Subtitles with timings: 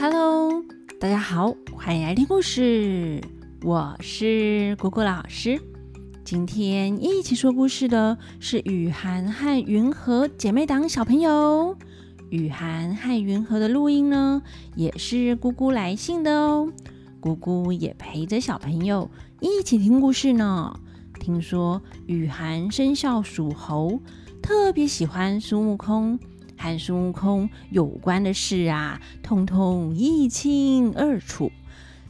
[0.00, 0.64] Hello，
[0.98, 3.20] 大家好，欢迎来听故事。
[3.62, 5.60] 我是果果老师。
[6.24, 11.76] 今天一起说故事的是雨涵和云和姐妹党小朋友。
[12.30, 14.40] 雨涵和云和的录音呢，
[14.74, 16.72] 也是姑姑来信的哦。
[17.20, 20.80] 姑姑也陪着小朋友一起听故事呢。
[21.20, 24.00] 听说雨涵生肖属猴，
[24.40, 26.18] 特别喜欢孙悟空。
[26.60, 31.50] 和孙悟空有关的事啊，通通一清二楚。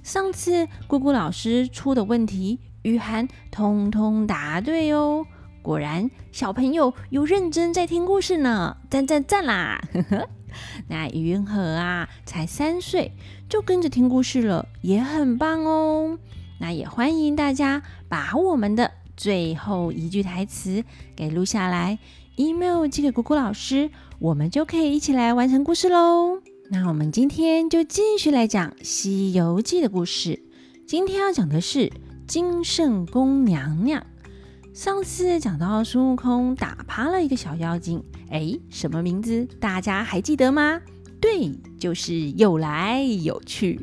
[0.02, 5.24] 上次姑姑老师出的问题，雨涵通通答对哦。
[5.62, 9.80] 果然，小朋友有认真在听故事呢，赞赞赞啦！
[10.88, 13.12] 那云和啊，才三岁
[13.48, 16.18] 就跟着听故事了，也很棒哦。
[16.58, 20.82] 那也欢迎大家把我们的最后一句台词
[21.14, 22.00] 给录下来。
[22.36, 26.42] email 寄给姑姑老师，我们就可以一起来完成故事喽。
[26.68, 30.38] 那我们今天就继续来讲《西游记》的故事。
[30.86, 31.90] 今天要讲的是
[32.28, 34.04] 金圣宫娘娘。
[34.74, 39.46] 上次讲到孙悟空打趴了一个小妖精，哎，什么名字？
[39.58, 40.82] 大家还记得吗？
[41.20, 43.78] 对，就是又来有去。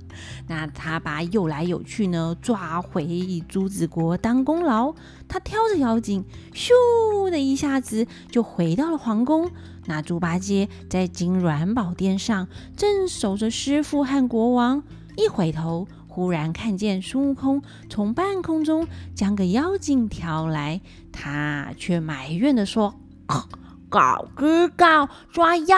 [0.46, 4.94] 那他把又来有去呢抓回朱子国当功劳。
[5.26, 9.50] 他挑着妖精，咻的一下子就回到了皇宫。
[9.86, 14.82] 那猪八戒在金銮宝殿上正守着师傅和国王，
[15.16, 22.94] 一回头，忽然看见孙悟空从半空中将个妖精挑来，他却埋怨的说。
[23.92, 25.76] 早知道抓妖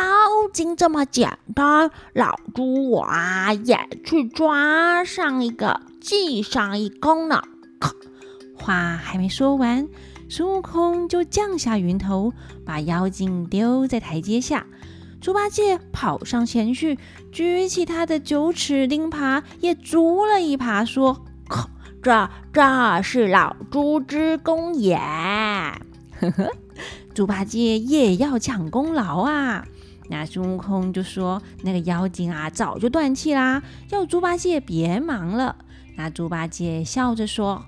[0.52, 3.04] 精这么简单，老猪我
[3.64, 7.42] 也去抓上一个，记上一功呢。
[8.56, 9.88] 话还没说完，
[10.28, 12.32] 孙悟空就降下云头，
[12.64, 14.64] 把妖精丢在台阶下。
[15.20, 16.96] 猪八戒跑上前去，
[17.32, 21.24] 举起他的九齿钉耙，也啄了一耙，说
[22.00, 24.96] ：“这这是老猪之功也。”
[26.20, 26.48] 呵呵。
[27.14, 29.64] 猪八戒也要抢功劳啊！
[30.10, 35.56] 那孙悟空就说：“那个妖精啊，早就断气啦，要猪八戒别忙了。”
[35.96, 37.64] 那猪八戒笑着说：“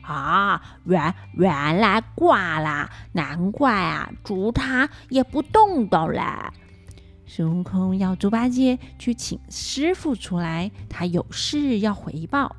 [0.00, 6.22] 啊，原原来挂啦，难怪啊，猪他也不动动嘞。”
[7.26, 12.56] 孙悟空要猪八戒去请师傅出来，他有事要回报。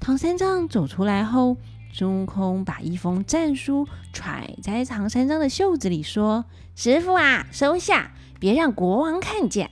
[0.00, 1.56] 唐三藏走出来后。
[1.98, 6.44] 孙悟空把一封战书揣在唐三藏的袖子里，说
[6.76, 9.70] ：“师傅啊，收下，别让国王看见。”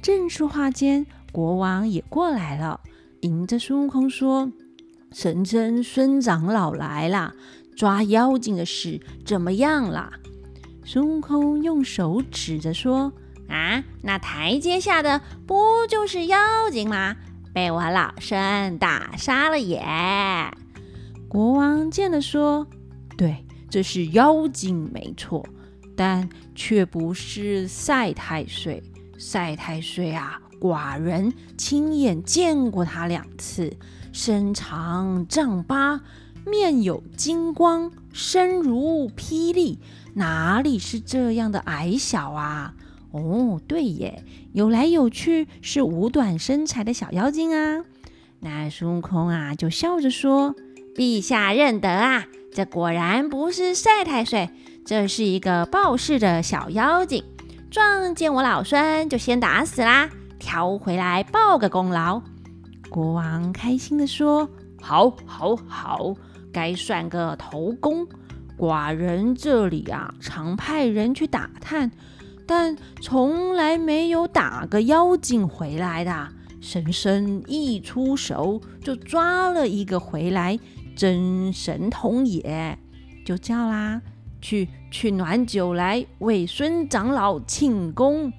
[0.00, 2.78] 正说话间，国王也过来了，
[3.22, 4.52] 迎着孙悟空说
[5.10, 7.34] ：“神僧孙长老来了，
[7.76, 10.12] 抓妖精的事怎么样了？”
[10.86, 13.12] 孙悟空用手指着说
[13.50, 16.38] ：“啊，那台阶下的不就是妖
[16.70, 17.16] 精吗？
[17.52, 19.82] 被我老孙打杀了也。”
[21.28, 22.66] 国王见了说
[23.16, 25.44] ：“对，这是妖精没错，
[25.94, 28.82] 但却不是赛太岁。
[29.18, 33.70] 赛太岁啊，寡人亲眼见过他两次，
[34.10, 36.00] 身长丈八，
[36.46, 39.78] 面有金光，身如霹雳，
[40.14, 42.74] 哪里是这样的矮小啊？
[43.10, 47.84] 哦，对耶，有来有去是五短身材的小妖精啊。
[48.40, 50.54] 那孙悟空啊，就笑着说。”
[50.98, 54.50] 陛下认得啊，这果然不是赛太岁，
[54.84, 57.22] 这是一个报事的小妖精，
[57.70, 60.10] 撞见我老孙就先打死啦，
[60.40, 62.20] 挑回来报个功劳。
[62.90, 64.50] 国王开心地说
[64.82, 66.14] ：“好，好，好，
[66.52, 68.04] 该算个头功。
[68.58, 71.92] 寡人这里啊，常派人去打探，
[72.44, 76.28] 但从来没有打个妖精回来的。
[76.60, 80.58] 神僧一出手就抓了一个回来。”
[80.98, 82.76] 真神通也，
[83.24, 84.02] 就叫啦，
[84.40, 88.32] 去去暖酒来为孙长老庆功。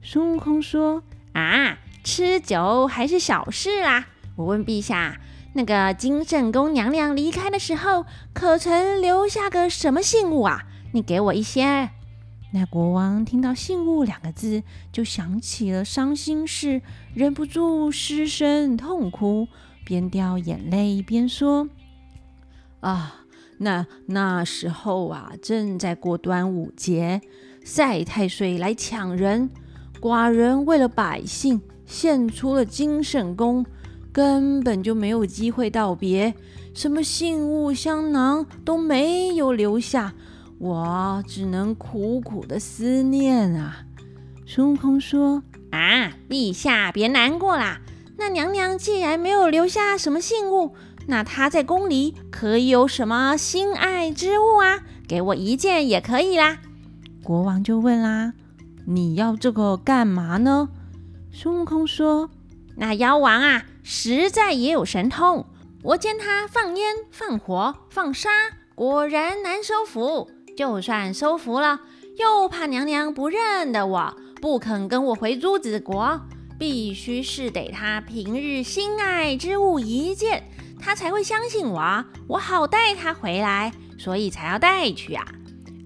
[0.00, 1.02] 孙悟空说
[1.34, 4.06] ：“啊，吃酒还是小事啦。
[4.36, 5.20] 我问陛下，
[5.54, 10.66] 那个金圣宫娘娘离开的时候，可曾留下个什么信物啊？
[10.92, 11.90] 你给我一些。”
[12.54, 14.62] 那国王听到“信物”两个字，
[14.92, 16.80] 就想起了伤心事，
[17.12, 19.48] 忍不住失声痛哭，
[19.84, 21.68] 边掉眼泪边说。
[22.80, 23.24] 啊，
[23.58, 27.20] 那那时候啊，正在过端午节，
[27.64, 29.50] 赛太岁来抢人，
[30.00, 33.66] 寡人为了百姓献出了金圣宫，
[34.12, 36.34] 根本就没有机会道别，
[36.72, 40.14] 什么信物香囊都没有留下，
[40.58, 43.84] 我只能苦苦的思念啊。
[44.46, 45.42] 孙悟空说
[45.72, 47.80] ：“啊，陛下别难过啦。
[48.16, 50.74] 那娘娘既然没有留下什么信物，
[51.10, 54.80] 那他在宫里可以有什么心爱之物啊？
[55.08, 56.58] 给我一件也可以啦。
[57.22, 58.34] 国王就问啦
[58.86, 60.68] ：“你要这个干嘛呢？”
[61.32, 62.28] 孙悟空说
[62.76, 65.46] ：“那妖王啊，实在也有神通。
[65.82, 68.28] 我见他放烟、放火、放沙，
[68.74, 70.28] 果然难收服。
[70.58, 71.80] 就算收服了，
[72.18, 76.20] 又怕娘娘不认得我，不肯跟我回朱子国。
[76.58, 80.42] 必须是得他平日心爱之物一件，
[80.78, 85.24] 他才会相信我，我好带他回来，所以才要带去啊。”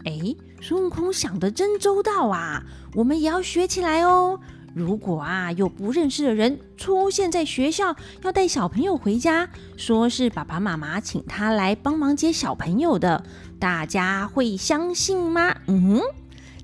[0.05, 2.63] 哎，孙悟空想得真周到啊！
[2.95, 4.39] 我们也要学起来哦。
[4.75, 13.23] 如果啊有不认识的人出现在学校，要带小朋友回家，说是爸爸妈妈请他来帮忙接小朋友的，
[13.59, 15.55] 大家会相信吗？
[15.67, 16.01] 嗯，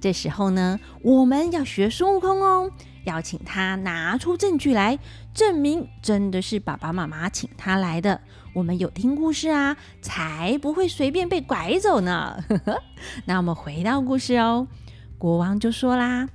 [0.01, 2.71] 这时候呢，我们要学孙悟空哦，
[3.09, 4.99] 要请他拿出证据来
[5.33, 8.21] 证明真的是爸爸妈妈请他来的。
[8.53, 12.37] 我们有听故事啊，才不会随便被拐走呢。
[13.25, 14.69] 那我们回到故事哦，
[15.17, 16.29] 国王就说啦。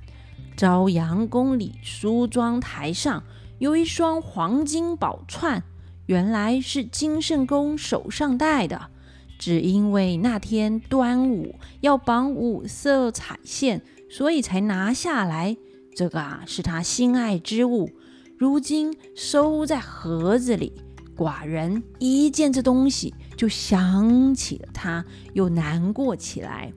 [0.56, 3.24] 朝阳宫里梳妆台上
[3.58, 5.62] 有一双黄金宝串，
[6.06, 8.90] 原来是金圣公手上戴的。
[9.36, 15.56] 只因为那天端午要绑五色彩线，所以才拿下来。
[15.94, 17.90] 这个啊是他心爱之物，
[18.36, 20.72] 如今收在盒子里。
[21.16, 26.72] 寡人一见这东西，就想起了他，又难过起来。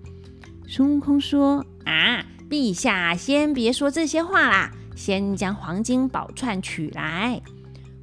[0.67, 7.41] 孙悟空说：“啊。”陛下，先别说这些话啦，先将黄金宝串取来。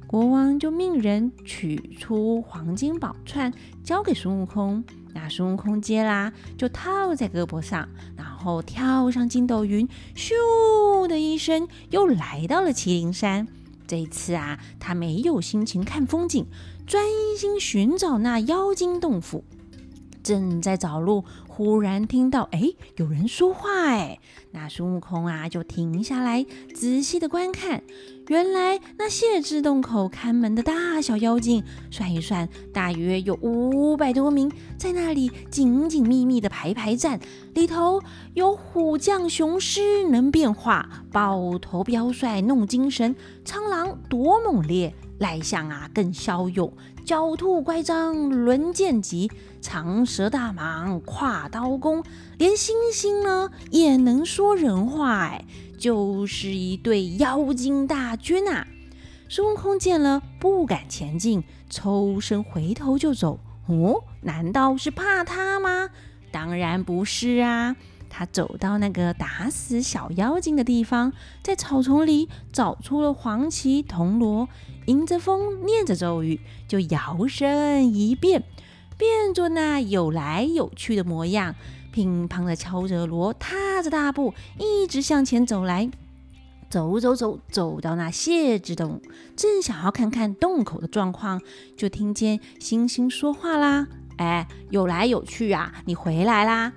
[0.05, 3.51] 国王就命人取出黄金宝串，
[3.83, 4.83] 交给孙悟空。
[5.15, 13.47] 那孙悟空接啦，就套在胳膊上，然后后跳上筋斗云，咻的一声，又来到了麒麟山。
[13.87, 16.45] 这次啊，他没有心情看风景，
[16.85, 17.03] 专
[17.39, 19.43] 心寻找那妖精洞府。
[20.25, 24.19] 正在找路，忽然听到哎，有人说话哎，
[24.49, 26.43] 那孙悟空啊就停下来，
[26.73, 27.83] 仔细的观看。
[28.29, 37.19] 原来那谢之洞口看门的大小妖精，算一算，大约有五百多名，在那里紧紧密密的排排站。
[37.53, 38.01] 里头
[38.33, 46.73] 有虎将雄狮能变化，豹头彪帅弄精神，苍狼多猛烈，赖象啊更骁勇。
[47.05, 49.29] 狡兔乖张抡剑戟，
[49.61, 52.03] 长蛇大蟒跨刀弓，
[52.39, 55.45] 连猩猩呢也能说人话哎，
[55.77, 58.65] 就是一对妖精大军啊！
[59.29, 63.39] 孙悟空见了不敢前进，抽身回头就走。
[63.67, 65.89] 哦，难道是怕他吗？
[66.31, 67.75] 当然不是啊！
[68.17, 71.11] 他走到那个打死小妖精的地方，
[71.43, 74.47] 在草丛里找出了黄旗铜锣。
[74.85, 78.41] 迎着风，念着咒语，就摇身一变，
[78.97, 81.55] 变作那有来有去的模样，
[81.91, 85.91] 乒乓的敲着锣，踏着大步，一直向前走来。
[86.69, 89.01] 走走走，走到那谢之洞，
[89.35, 91.41] 正想要看看洞口的状况，
[91.75, 96.71] 就听见星星说话啦：“哎，有来有去啊，你回来啦！”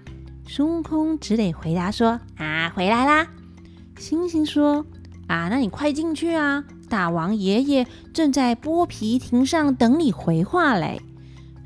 [0.51, 3.29] 孙悟空只得回答说：“啊，回来啦。”
[4.01, 4.87] 星星说
[5.29, 11.03] ：“啊，那你快进去啊。”大王爷爷正在剥皮亭上等你回话嘞。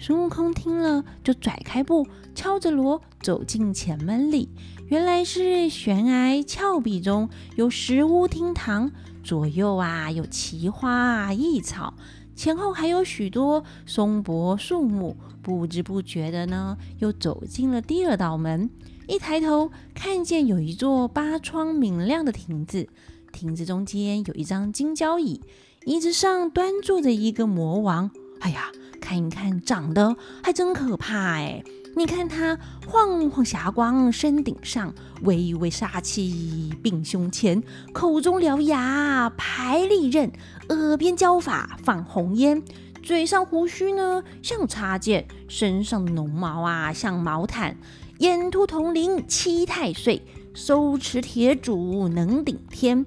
[0.01, 4.49] 孙悟空听了，就拽开步，敲着锣走进前门里。
[4.89, 8.91] 原来是悬崖峭壁中有石屋厅堂，
[9.23, 11.95] 左右啊有奇花异草，
[12.35, 15.17] 前后还有许多松柏树木。
[15.43, 18.71] 不知不觉的呢，又走进了第二道门。
[19.09, 22.89] 一抬头，看见有一座八窗明亮的亭子。
[23.33, 25.41] 亭子中间有一张金交椅，
[25.85, 28.11] 椅子上端坐着一个魔王。
[28.39, 28.71] 哎呀，
[29.01, 31.65] 看一看，长得还真可怕哎！
[31.95, 40.33] 你看他晃晃霞光身顶上，微微杀气并胸前，口中獠牙排利刃，
[40.71, 42.63] 耳边交法放红烟，
[43.03, 47.77] 嘴上胡须呢像插剑，身上的浓毛啊像毛毯，
[48.19, 50.23] 眼突铜铃七太岁，
[50.55, 53.05] 手持铁杵能顶天。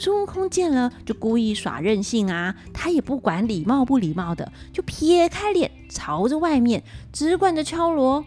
[0.00, 2.54] 孙悟空见了，就故意耍任性啊！
[2.72, 8.24] 他也不管礼貌不礼貌的，就撇开脸，朝着外面，只管着敲锣。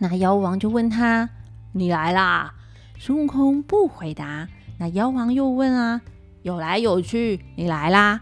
[0.00, 1.30] 那妖王就问他
[1.72, 2.52] ：“你来啦？”
[3.00, 4.48] 孙悟空不回答。
[4.78, 6.02] 那妖王又问啊
[6.42, 8.20] ：“有来有去，你来啦？”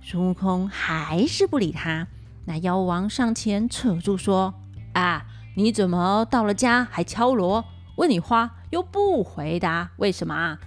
[0.00, 2.06] 孙悟空还是不理他。
[2.44, 4.54] 那妖王上前扯住说
[4.94, 5.26] ：“啊，
[5.56, 7.64] 你怎么到了家还敲锣？
[7.96, 10.58] 问你话又不回答，为什么？”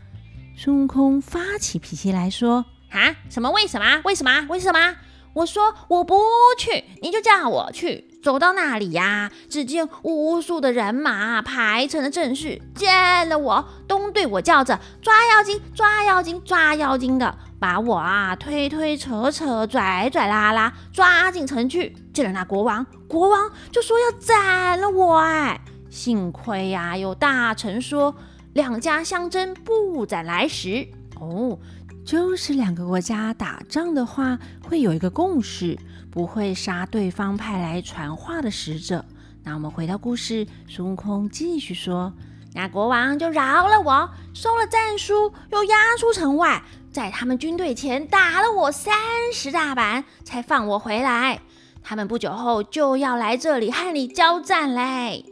[0.57, 3.51] 孙悟空发起脾气来说：“啊，什么？
[3.51, 4.01] 为什么？
[4.05, 4.47] 为什么？
[4.47, 4.95] 为什么？
[5.33, 6.17] 我说我不
[6.57, 8.07] 去，你就叫我去。
[8.23, 21.93] 走到那里呀，只见无数的人马排成了阵势，见了我，都对我叫着抓妖精，抓妖精，抓妖精的，把我啊推推扯扯，拽拽拉拉，抓进城去。
[22.13, 25.17] 见了那国王，国王就说要斩了我。
[25.17, 25.59] 哎，
[25.89, 28.15] 幸亏呀，有大臣说。”
[28.55, 30.87] 两家相争，不斩来时。
[31.19, 31.59] 哦，
[32.05, 35.77] 就是两个国家打仗的话，会有一个共识，
[36.09, 39.03] 不会杀对方派来传话的使者。
[39.43, 42.13] 那我们回到故事，孙悟空继续说
[42.55, 48.95] ：“那国王就饶了我，收了战书，又押出城外，在他们军队前打了我三
[49.33, 51.41] 十大板，才放我回来。
[51.83, 55.25] 他们不久后就要来这里和你交战嘞。”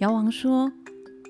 [0.00, 0.72] 妖王说。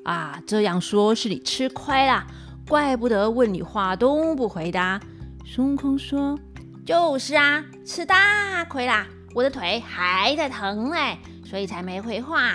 [0.05, 2.27] 啊，这样说是你吃亏了，
[2.67, 5.01] 怪不得问你话都不回答。
[5.45, 6.39] 孙悟空说
[6.85, 12.55] ：“就是啊，吃大亏啦，我的腿还在疼嘞，所以才没回话。”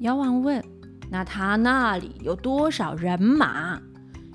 [0.00, 0.64] 妖王问
[1.10, 3.80] ：“那他那里有多少人马？”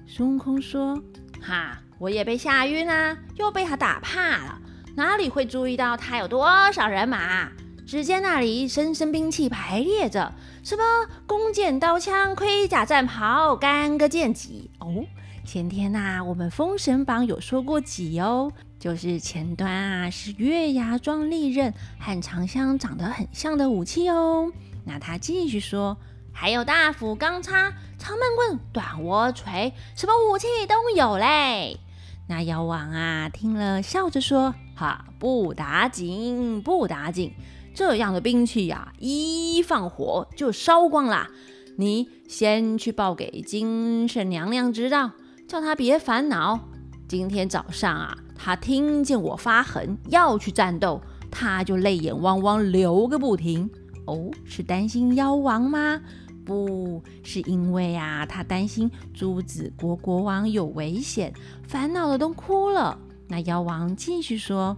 [0.07, 1.01] 孙悟空说
[1.41, 4.59] ：“哈，我也被吓晕啦，又被他打怕了，
[4.95, 7.50] 哪里会注意到他有多少人马？
[7.89, 10.31] 只见那里声声兵器排列着。”
[10.63, 10.84] 什么
[11.25, 15.03] 弓箭刀枪盔甲战袍干戈剑戟哦？
[15.43, 24.51] 前天呐，我们《封神榜》有说过戟哦，就是前端啊是月牙状利刃和长枪长得很像的武器哦。
[24.86, 25.98] 那他继续说，
[26.31, 31.79] 还有大斧钢叉长闷棍短窝锤，什么武器都有嘞。
[32.27, 37.34] 那妖王啊听了笑着说：“哈，不打紧，不打紧。”
[37.79, 41.29] 这样的兵器呀，一放火就烧光啦。
[41.77, 45.12] 你先去报给金圣娘娘知道，
[45.48, 46.59] 叫她别烦恼。
[47.07, 53.69] 今天早上啊，她听见我发狠要去战斗，她就泪眼汪汪流个不停。
[54.07, 56.01] 哦，是担心妖王吗？
[56.45, 61.33] 不是，因为啊，她担心朱子国国王有危险，
[61.65, 63.00] 烦恼的都哭了。
[63.29, 64.75] 那妖王继续说。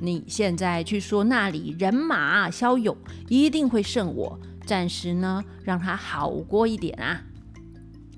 [0.00, 2.96] 你现在去说那里人马骁勇，
[3.28, 4.40] 一定会胜我。
[4.64, 7.22] 暂时呢，让他好过一点啊。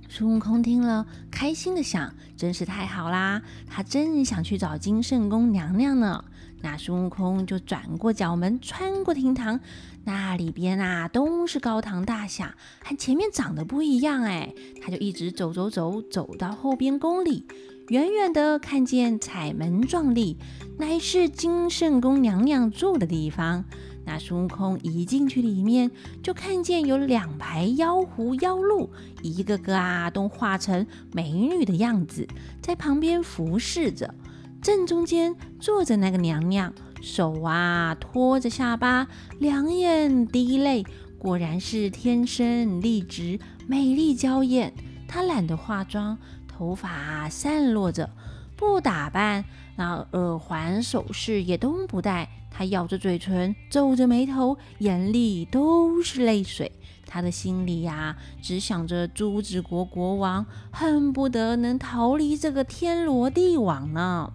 [0.09, 3.41] 孙悟空听了，开心的想：真是太好啦！
[3.67, 6.25] 他正想去找金圣宫娘娘呢。
[6.61, 9.59] 那孙悟空就转过角门，穿过厅堂，
[10.05, 14.55] 那里边啊都是高堂大厦，和前面长得不一样哎。
[14.81, 17.47] 他就一直走走走，走到后边宫里。
[17.89, 20.37] 远远的看见彩门壮丽，
[20.79, 23.65] 乃是金圣宫娘娘住的地方。
[24.05, 25.91] 那孙悟空一进去里面，
[26.23, 28.89] 就看见有两排妖狐妖鹿，
[29.23, 32.27] 一个个啊都化成美女的样子，
[32.61, 34.15] 在旁边服侍着。
[34.63, 39.09] 正中间坐着那个娘娘，手啊托着下巴，
[39.41, 40.85] 两眼滴泪，
[41.19, 44.73] 果然是天生丽质，美丽娇艳。
[45.09, 46.17] 她懒得化妆。
[46.57, 48.11] 头发散落着，
[48.57, 49.45] 不打扮，
[49.77, 52.29] 那耳环首饰也都不戴。
[52.51, 56.71] 他咬着嘴唇，皱着眉头，眼里都是泪水。
[57.07, 64.33] 他的心里呀，只想着朱子国国王，恨不得能逃离这个天罗地网呢。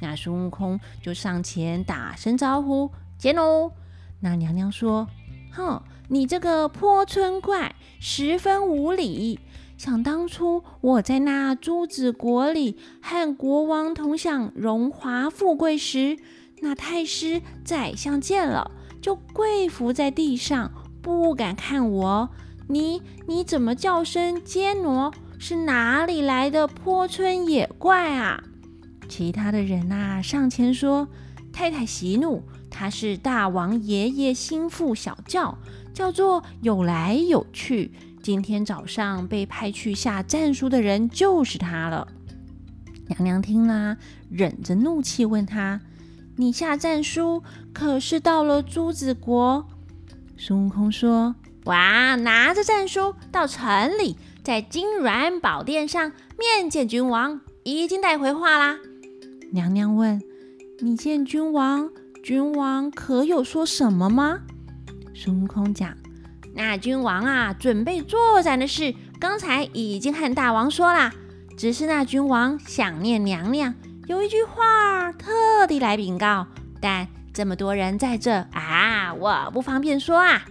[0.00, 3.72] 那孙悟空就上前打声招呼：“见喽！”
[4.20, 5.08] 那娘娘说
[5.52, 9.38] ：“哼，你这个泼村怪，十分无礼。”
[9.82, 16.18] 想当初我在那朱子国里和国王同享荣华富贵时，
[16.60, 20.70] 那太师宰相见了就跪伏在地上，
[21.00, 22.28] 不敢看我。
[22.68, 25.14] 你你怎么叫声奸挪？
[25.38, 28.44] 是哪里来的坡村野怪啊？
[29.08, 31.08] 其他的人呐上前说
[31.50, 35.56] ：“太太息怒，他是大王爷爷心腹小教，
[35.94, 37.90] 叫做有来有去。”
[38.30, 42.06] 今天早上被派去下战书的人就是他了。
[43.08, 43.96] 娘娘听了，
[44.30, 45.80] 忍着怒气问他
[46.38, 49.66] ：“你下战书可是到了朱子国？”
[50.38, 51.34] 孙悟空说
[51.66, 58.78] ：“哇，拿着战书到城里，在金銮宝殿上面见君王，已经带回话啦。”
[59.50, 60.22] 娘娘问
[60.78, 61.90] ：“你见君王，
[62.22, 64.42] 君王可有说什么吗？”
[65.12, 65.92] 孙悟空讲。
[66.54, 71.12] 那君王啊，准备作战的事，刚才已经和大王说了。
[71.56, 73.74] 只是那君王想念娘娘，
[74.06, 76.46] 有一句话特地来禀告。
[76.80, 80.42] 但这么多人在这啊，我不方便说啊。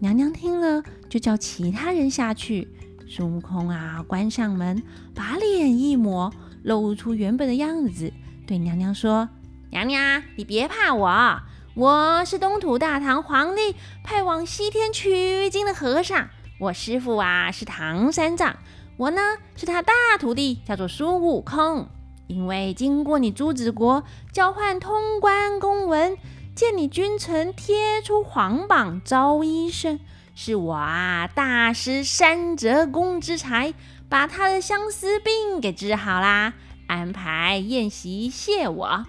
[0.00, 2.68] 娘娘听了，就叫其他人下去。
[3.08, 4.82] 孙悟空啊，关上门，
[5.14, 8.12] 把脸一抹，露出原本的样子，
[8.46, 9.28] 对娘娘说
[9.70, 11.40] ：“娘娘，你别怕我，
[11.76, 16.28] 我是东土大唐皇帝派往西天取经的和尚。
[16.60, 18.54] 我师傅啊是唐三藏，
[18.96, 19.20] 我呢
[19.56, 21.88] 是他大徒弟，叫做孙悟空。
[22.28, 26.16] 因为经过你朱子国交换通关公文，
[26.54, 29.98] 见你君臣贴出皇榜招医生。”
[30.36, 33.74] 是我啊，大施三折弓之才，
[34.08, 36.54] 把他的相思病给治好啦。
[36.86, 39.06] 安排宴席谢我，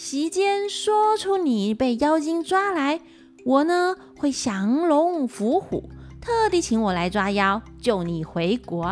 [0.00, 3.00] 席间说出你被妖精抓来，
[3.44, 5.90] 我呢会降龙伏虎，
[6.20, 8.88] 特地请我来抓妖，救你回国。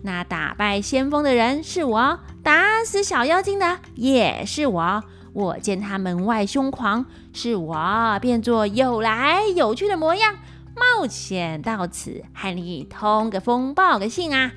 [0.00, 5.04] 那打败先锋的人是我，打死小妖精的也是我。
[5.34, 10.36] 我见他门外凶狂，是我变作有来有去的模样。
[10.74, 14.50] 冒险到此，和你通个风报个信啊！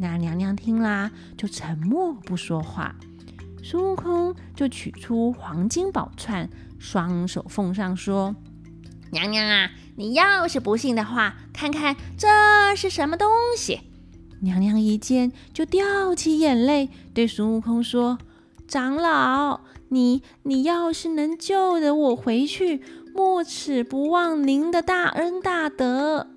[0.00, 2.96] 那娘娘听啦，就沉默不说话。
[3.68, 8.36] 孙悟空就取出黄金宝串，双手奉上，说
[9.10, 12.28] ：“娘娘啊，你要是不信的话，看看这
[12.76, 13.80] 是什么东西。”
[14.40, 18.18] 娘娘一见就掉起眼泪，对孙悟空说
[18.68, 22.80] ：“长老，你你要是能救得我回去。”
[23.12, 26.28] 莫齿不忘您的大恩大德。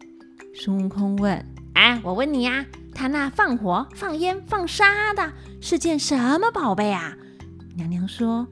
[0.55, 1.45] 孙悟空问
[1.75, 2.65] ：“哎，我问你呀，
[2.99, 7.15] 他那放火、放烟、放沙的是件什么宝贝啊？”
[7.77, 8.45] 娘娘说：“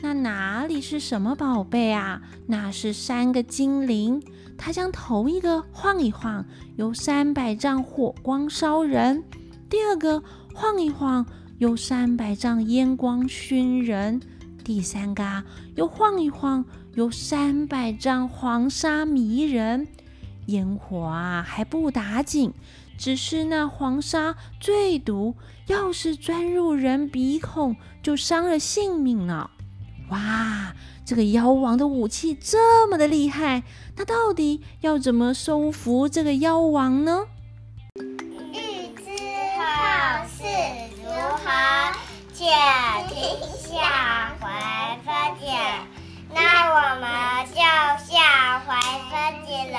[0.00, 2.22] 那哪里是什么宝贝啊？
[2.46, 4.22] 那是三个精灵。
[4.56, 9.22] 他将头一个晃一晃，有三百丈火光烧人；
[9.68, 10.22] 第二个
[10.54, 11.26] 晃一晃，
[11.58, 14.18] 有三百丈烟光熏人；
[14.64, 16.64] 第三个又晃一晃。”
[16.94, 19.86] 有三百丈黄沙迷人，
[20.46, 22.52] 烟火啊还不打紧，
[23.00, 25.34] 只是那黄沙最毒
[25.68, 29.48] 要是钻入人鼻孔就伤了性命呢。
[30.10, 30.74] 哇
[31.06, 33.62] 这个妖王的武器这么的厉害
[33.96, 37.24] 他到底要怎么收服这个妖王呢？
[37.96, 39.10] 欲知
[39.56, 39.64] 后
[40.28, 40.44] 事
[41.02, 41.50] 如何
[42.34, 42.44] 且
[43.08, 43.16] 听
[43.56, 44.46] 下回
[45.06, 45.46] 分解。
[46.34, 47.08] 那我们
[47.48, 47.62] 就
[48.04, 48.68] 下回
[49.10, 49.78] 分解喽。